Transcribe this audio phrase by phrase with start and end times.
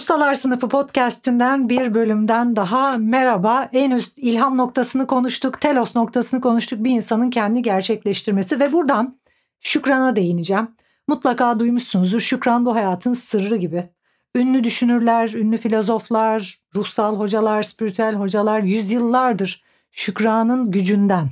[0.00, 3.68] Ustalar Sınıfı podcast'inden bir bölümden daha merhaba.
[3.72, 6.84] En üst ilham noktasını konuştuk, telos noktasını konuştuk.
[6.84, 9.18] Bir insanın kendi gerçekleştirmesi ve buradan
[9.60, 10.68] şükrana değineceğim.
[11.08, 12.20] Mutlaka duymuşsunuzdur.
[12.20, 13.88] Şükran bu hayatın sırrı gibi.
[14.36, 19.62] Ünlü düşünürler, ünlü filozoflar, ruhsal hocalar, spiritüel hocalar yüzyıllardır
[19.92, 21.28] şükranın gücünden,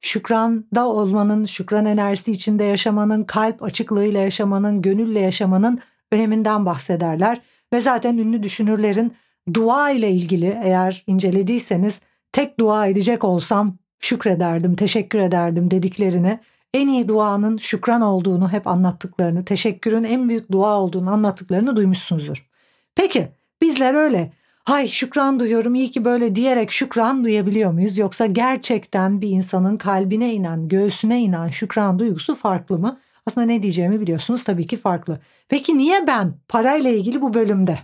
[0.00, 5.80] şükranda olmanın, şükran enerjisi içinde yaşamanın, kalp açıklığıyla yaşamanın, gönülle yaşamanın
[6.12, 7.40] öneminden bahsederler.
[7.72, 9.12] Ve zaten ünlü düşünürlerin
[9.54, 12.00] dua ile ilgili eğer incelediyseniz
[12.32, 16.38] tek dua edecek olsam şükrederdim, teşekkür ederdim dediklerini
[16.74, 22.46] en iyi duanın şükran olduğunu hep anlattıklarını, teşekkürün en büyük dua olduğunu anlattıklarını duymuşsunuzdur.
[22.94, 23.28] Peki
[23.62, 24.32] bizler öyle
[24.64, 27.98] hay şükran duyuyorum iyi ki böyle diyerek şükran duyabiliyor muyuz?
[27.98, 33.00] Yoksa gerçekten bir insanın kalbine inen, göğsüne inen şükran duygusu farklı mı?
[33.30, 35.20] Aslında ne diyeceğimi biliyorsunuz tabii ki farklı.
[35.48, 37.78] Peki niye ben parayla ilgili bu bölümde?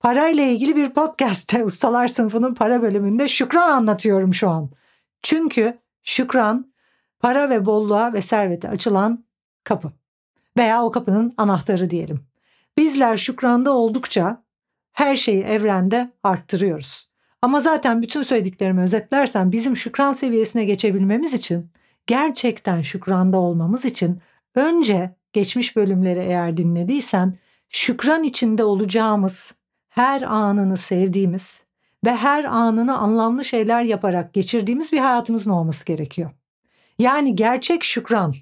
[0.00, 4.70] Parayla ilgili bir podcast'te ustalar sınıfının para bölümünde şükran anlatıyorum şu an.
[5.22, 6.72] Çünkü şükran
[7.20, 9.24] para ve bolluğa ve servete açılan
[9.64, 9.92] kapı
[10.56, 12.20] veya o kapının anahtarı diyelim.
[12.78, 14.42] Bizler şükranda oldukça
[14.92, 17.10] her şeyi evrende arttırıyoruz.
[17.42, 21.70] Ama zaten bütün söylediklerimi özetlersem bizim şükran seviyesine geçebilmemiz için
[22.06, 24.20] gerçekten şükranda olmamız için
[24.54, 29.54] önce geçmiş bölümleri eğer dinlediysen şükran içinde olacağımız
[29.88, 31.62] her anını sevdiğimiz
[32.04, 36.30] ve her anını anlamlı şeyler yaparak geçirdiğimiz bir hayatımızın olması gerekiyor.
[36.98, 38.34] Yani gerçek şükran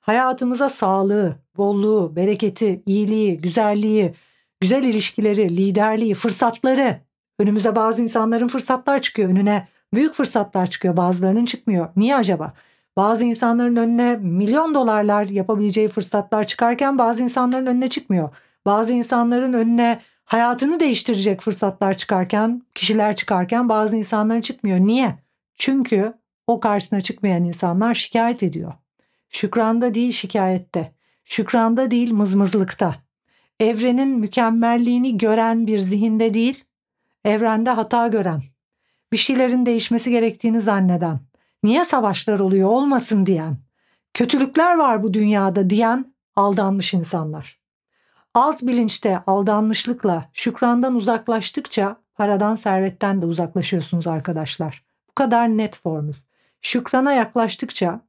[0.00, 4.14] hayatımıza sağlığı, bolluğu, bereketi, iyiliği, güzelliği,
[4.60, 7.00] güzel ilişkileri, liderliği, fırsatları.
[7.38, 9.68] Önümüze bazı insanların fırsatlar çıkıyor önüne.
[9.94, 11.88] Büyük fırsatlar çıkıyor bazılarının çıkmıyor.
[11.96, 12.52] Niye acaba?
[12.96, 18.28] Bazı insanların önüne milyon dolarlar yapabileceği fırsatlar çıkarken bazı insanların önüne çıkmıyor.
[18.66, 24.80] Bazı insanların önüne hayatını değiştirecek fırsatlar çıkarken, kişiler çıkarken bazı insanların çıkmıyor.
[24.80, 25.18] Niye?
[25.54, 26.14] Çünkü
[26.46, 28.72] o karşısına çıkmayan insanlar şikayet ediyor.
[29.28, 30.92] Şükranda değil şikayette.
[31.24, 32.94] Şükranda değil mızmızlıkta.
[33.60, 36.64] Evrenin mükemmelliğini gören bir zihinde değil,
[37.24, 38.42] evrende hata gören,
[39.12, 41.20] bir şeylerin değişmesi gerektiğini zanneden,
[41.66, 43.56] niye savaşlar oluyor olmasın diyen,
[44.14, 47.60] kötülükler var bu dünyada diyen aldanmış insanlar.
[48.34, 54.84] Alt bilinçte aldanmışlıkla şükrandan uzaklaştıkça paradan servetten de uzaklaşıyorsunuz arkadaşlar.
[55.08, 56.14] Bu kadar net formül.
[56.62, 58.00] Şükrana yaklaştıkça,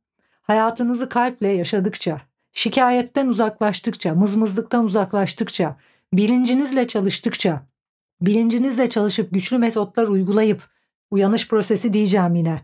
[0.42, 5.76] hayatınızı kalple yaşadıkça, şikayetten uzaklaştıkça, mızmızlıktan uzaklaştıkça,
[6.14, 7.62] bilincinizle çalıştıkça,
[8.22, 10.70] bilincinizle çalışıp güçlü metotlar uygulayıp,
[11.12, 12.62] uyanış prosesi diyeceğim yine,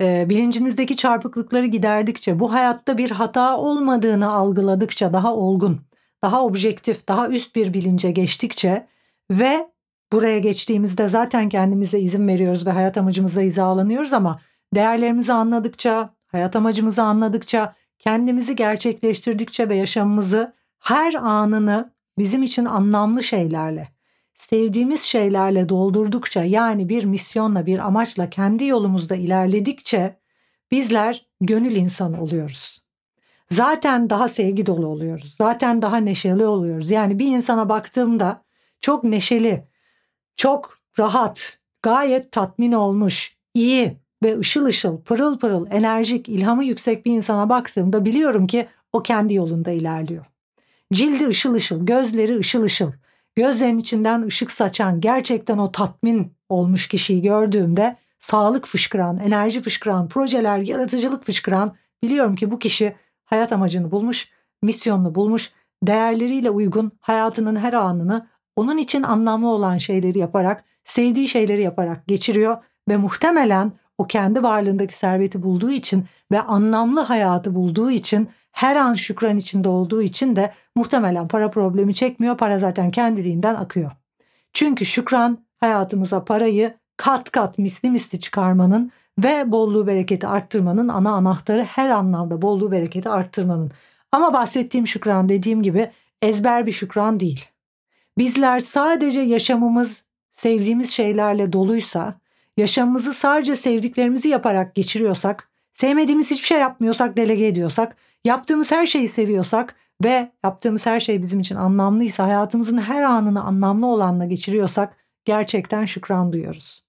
[0.00, 5.80] bilincinizdeki çarpıklıkları giderdikçe, bu hayatta bir hata olmadığını algıladıkça daha olgun,
[6.22, 8.86] daha objektif, daha üst bir bilince geçtikçe
[9.30, 9.70] ve
[10.12, 14.40] buraya geçtiğimizde zaten kendimize izin veriyoruz ve hayat amacımıza hizalanıyoruz ama
[14.74, 23.88] Değerlerimizi anladıkça, hayat amacımızı anladıkça, kendimizi gerçekleştirdikçe ve yaşamımızı her anını bizim için anlamlı şeylerle,
[24.40, 30.16] sevdiğimiz şeylerle doldurdukça yani bir misyonla, bir amaçla kendi yolumuzda ilerledikçe
[30.70, 32.82] bizler gönül insanı oluyoruz.
[33.50, 35.34] Zaten daha sevgi dolu oluyoruz.
[35.38, 36.90] Zaten daha neşeli oluyoruz.
[36.90, 38.44] Yani bir insana baktığımda
[38.80, 39.68] çok neşeli,
[40.36, 47.12] çok rahat, gayet tatmin olmuş, iyi, ve ışıl ışıl, pırıl pırıl, enerjik, ilhamı yüksek bir
[47.12, 50.24] insana baktığımda biliyorum ki o kendi yolunda ilerliyor.
[50.92, 52.92] Cildi ışıl ışıl, gözleri ışıl ışıl,
[53.40, 60.58] gözlerin içinden ışık saçan, gerçekten o tatmin olmuş kişiyi gördüğümde sağlık fışkıran, enerji fışkıran, projeler,
[60.58, 64.28] yaratıcılık fışkıran biliyorum ki bu kişi hayat amacını bulmuş,
[64.62, 65.52] misyonunu bulmuş,
[65.82, 68.26] değerleriyle uygun hayatının her anını
[68.56, 72.56] onun için anlamlı olan şeyleri yaparak, sevdiği şeyleri yaparak geçiriyor
[72.88, 78.94] ve muhtemelen o kendi varlığındaki serveti bulduğu için ve anlamlı hayatı bulduğu için her an
[78.94, 82.36] şükran içinde olduğu için de muhtemelen para problemi çekmiyor.
[82.36, 83.90] Para zaten kendiliğinden akıyor.
[84.52, 91.62] Çünkü şükran hayatımıza parayı kat kat misli misli çıkarmanın ve bolluğu bereketi arttırmanın ana anahtarı
[91.62, 93.70] her anlamda bolluğu bereketi arttırmanın.
[94.12, 95.90] Ama bahsettiğim şükran dediğim gibi
[96.22, 97.44] ezber bir şükran değil.
[98.18, 102.20] Bizler sadece yaşamımız sevdiğimiz şeylerle doluysa,
[102.56, 109.76] yaşamımızı sadece sevdiklerimizi yaparak geçiriyorsak, sevmediğimiz hiçbir şey yapmıyorsak, delege ediyorsak, yaptığımız her şeyi seviyorsak
[110.04, 116.32] ve yaptığımız her şey bizim için anlamlıysa, hayatımızın her anını anlamlı olanla geçiriyorsak gerçekten şükran
[116.32, 116.84] duyuyoruz.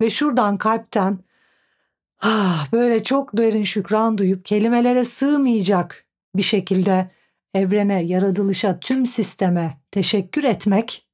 [0.00, 1.18] Ve şuradan kalpten
[2.20, 6.04] ah, böyle çok derin şükran duyup kelimelere sığmayacak
[6.36, 7.10] bir şekilde
[7.54, 11.06] evrene, yaratılışa, tüm sisteme teşekkür etmek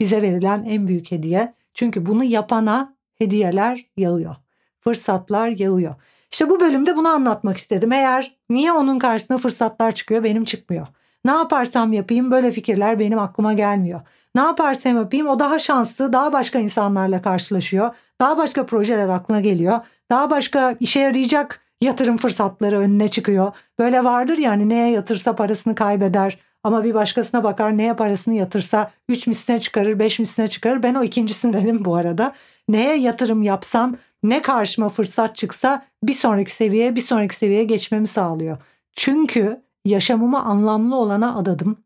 [0.00, 1.54] bize verilen en büyük hediye.
[1.74, 4.36] Çünkü bunu yapana hediyeler yağıyor.
[4.80, 5.94] Fırsatlar yağıyor.
[6.32, 7.92] İşte bu bölümde bunu anlatmak istedim.
[7.92, 10.86] Eğer niye onun karşısına fırsatlar çıkıyor benim çıkmıyor.
[11.24, 14.00] Ne yaparsam yapayım böyle fikirler benim aklıma gelmiyor.
[14.34, 17.94] Ne yaparsam yapayım o daha şanslı, daha başka insanlarla karşılaşıyor.
[18.20, 19.80] Daha başka projeler aklına geliyor.
[20.10, 23.52] Daha başka işe yarayacak yatırım fırsatları önüne çıkıyor.
[23.78, 26.38] Böyle vardır yani neye yatırsa parasını kaybeder.
[26.64, 30.82] Ama bir başkasına bakar neye parasını yatırsa 3 misline çıkarır 5 misline çıkarır.
[30.82, 32.32] Ben o ikincisindenim bu arada.
[32.68, 38.58] Neye yatırım yapsam ne karşıma fırsat çıksa bir sonraki seviyeye bir sonraki seviyeye geçmemi sağlıyor.
[38.92, 41.84] Çünkü yaşamımı anlamlı olana adadım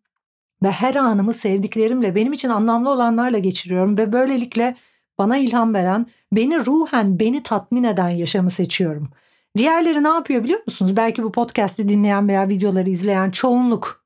[0.62, 4.76] ve her anımı sevdiklerimle benim için anlamlı olanlarla geçiriyorum ve böylelikle
[5.18, 9.10] bana ilham veren, beni ruhen beni tatmin eden yaşamı seçiyorum.
[9.56, 10.96] Diğerleri ne yapıyor biliyor musunuz?
[10.96, 14.04] Belki bu podcast'i dinleyen veya videoları izleyen çoğunluk.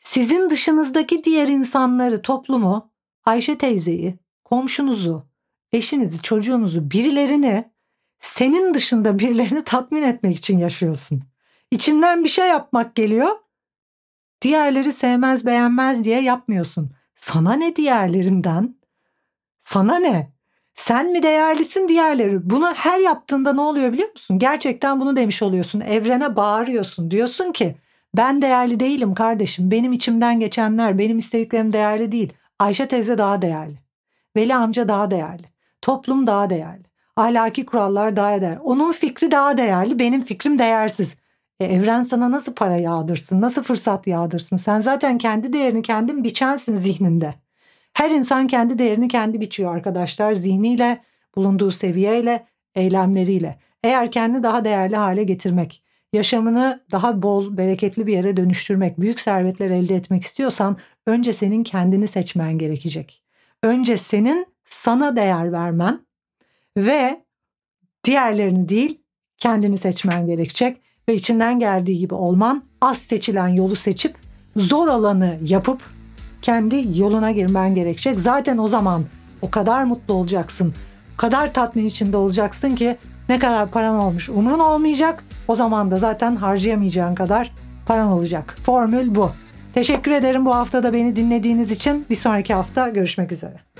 [0.00, 2.92] Sizin dışınızdaki diğer insanları, toplumu,
[3.24, 5.26] Ayşe teyzeyi, komşunuzu,
[5.72, 7.72] eşinizi, çocuğunuzu, birilerini
[8.20, 11.22] senin dışında birilerini tatmin etmek için yaşıyorsun.
[11.70, 13.30] İçinden bir şey yapmak geliyor.
[14.42, 16.92] Diğerleri sevmez beğenmez diye yapmıyorsun.
[17.16, 18.76] Sana ne diğerlerinden?
[19.58, 20.32] Sana ne?
[20.74, 22.50] Sen mi değerlisin diğerleri?
[22.50, 24.38] Bunu her yaptığında ne oluyor biliyor musun?
[24.38, 25.80] Gerçekten bunu demiş oluyorsun.
[25.80, 27.10] Evrene bağırıyorsun.
[27.10, 27.76] Diyorsun ki
[28.16, 29.70] ben değerli değilim kardeşim.
[29.70, 32.32] Benim içimden geçenler, benim istediklerim değerli değil.
[32.58, 33.78] Ayşe teyze daha değerli.
[34.36, 35.51] Veli amca daha değerli.
[35.82, 36.82] Toplum daha değerli.
[37.16, 38.58] Ahlaki kurallar daha değerli.
[38.58, 41.16] Onun fikri daha değerli, benim fikrim değersiz.
[41.60, 44.56] E, evren sana nasıl para yağdırsın, nasıl fırsat yağdırsın?
[44.56, 47.34] Sen zaten kendi değerini kendin biçensin zihninde.
[47.94, 50.32] Her insan kendi değerini kendi biçiyor arkadaşlar.
[50.32, 51.02] Zihniyle,
[51.36, 53.58] bulunduğu seviyeyle, eylemleriyle.
[53.82, 55.82] Eğer kendi daha değerli hale getirmek,
[56.12, 60.76] yaşamını daha bol, bereketli bir yere dönüştürmek, büyük servetler elde etmek istiyorsan
[61.06, 63.22] önce senin kendini seçmen gerekecek.
[63.62, 66.06] Önce senin sana değer vermen
[66.76, 67.24] ve
[68.04, 69.02] diğerlerini değil
[69.38, 74.16] kendini seçmen gerekecek ve içinden geldiği gibi olman, az seçilen yolu seçip
[74.56, 75.82] zor olanı yapıp
[76.42, 78.20] kendi yoluna girmen gerekecek.
[78.20, 79.04] Zaten o zaman
[79.42, 80.74] o kadar mutlu olacaksın.
[81.14, 82.96] O kadar tatmin içinde olacaksın ki
[83.28, 85.24] ne kadar paran olmuş umrun olmayacak.
[85.48, 87.52] O zaman da zaten harcayamayacağın kadar
[87.86, 88.56] paran olacak.
[88.64, 89.30] Formül bu.
[89.74, 92.06] Teşekkür ederim bu hafta da beni dinlediğiniz için.
[92.10, 93.71] Bir sonraki hafta görüşmek üzere.